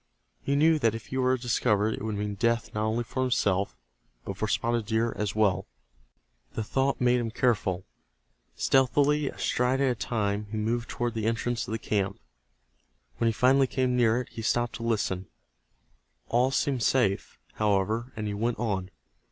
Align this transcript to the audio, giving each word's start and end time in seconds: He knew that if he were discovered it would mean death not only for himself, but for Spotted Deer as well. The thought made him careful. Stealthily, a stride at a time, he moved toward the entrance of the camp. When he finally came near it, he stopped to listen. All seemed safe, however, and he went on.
He 0.41 0.55
knew 0.55 0.79
that 0.79 0.95
if 0.95 1.05
he 1.05 1.17
were 1.17 1.37
discovered 1.37 1.93
it 1.93 2.01
would 2.01 2.15
mean 2.15 2.33
death 2.33 2.73
not 2.73 2.87
only 2.87 3.03
for 3.03 3.21
himself, 3.21 3.77
but 4.25 4.35
for 4.35 4.47
Spotted 4.47 4.87
Deer 4.87 5.13
as 5.15 5.35
well. 5.35 5.67
The 6.55 6.63
thought 6.63 6.99
made 6.99 7.19
him 7.19 7.29
careful. 7.29 7.85
Stealthily, 8.55 9.29
a 9.29 9.37
stride 9.37 9.79
at 9.79 9.91
a 9.91 9.93
time, 9.93 10.47
he 10.49 10.57
moved 10.57 10.89
toward 10.89 11.13
the 11.13 11.27
entrance 11.27 11.67
of 11.67 11.71
the 11.71 11.77
camp. 11.77 12.19
When 13.19 13.27
he 13.27 13.31
finally 13.31 13.67
came 13.67 13.95
near 13.95 14.19
it, 14.19 14.29
he 14.29 14.41
stopped 14.41 14.73
to 14.77 14.81
listen. 14.83 15.27
All 16.29 16.49
seemed 16.49 16.81
safe, 16.81 17.37
however, 17.53 18.11
and 18.15 18.25
he 18.25 18.33
went 18.33 18.57
on. 18.57 18.89